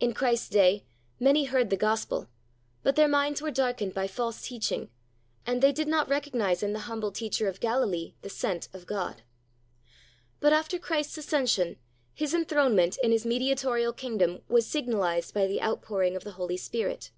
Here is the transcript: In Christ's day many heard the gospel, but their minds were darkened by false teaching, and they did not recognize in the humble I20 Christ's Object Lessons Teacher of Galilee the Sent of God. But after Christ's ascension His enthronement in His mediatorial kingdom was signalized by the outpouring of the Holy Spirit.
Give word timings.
In 0.00 0.12
Christ's 0.12 0.48
day 0.48 0.84
many 1.20 1.44
heard 1.44 1.70
the 1.70 1.76
gospel, 1.76 2.28
but 2.82 2.96
their 2.96 3.06
minds 3.06 3.40
were 3.40 3.52
darkened 3.52 3.94
by 3.94 4.08
false 4.08 4.42
teaching, 4.44 4.90
and 5.46 5.62
they 5.62 5.70
did 5.70 5.86
not 5.86 6.08
recognize 6.08 6.64
in 6.64 6.72
the 6.72 6.80
humble 6.90 7.12
I20 7.12 7.12
Christ's 7.12 7.22
Object 7.22 7.40
Lessons 7.40 7.40
Teacher 7.46 7.48
of 7.48 7.60
Galilee 7.60 8.14
the 8.22 8.28
Sent 8.28 8.68
of 8.74 8.86
God. 8.86 9.22
But 10.40 10.52
after 10.52 10.80
Christ's 10.80 11.18
ascension 11.18 11.76
His 12.12 12.34
enthronement 12.34 12.98
in 13.04 13.12
His 13.12 13.24
mediatorial 13.24 13.92
kingdom 13.92 14.42
was 14.48 14.66
signalized 14.66 15.32
by 15.32 15.46
the 15.46 15.62
outpouring 15.62 16.16
of 16.16 16.24
the 16.24 16.32
Holy 16.32 16.56
Spirit. 16.56 17.12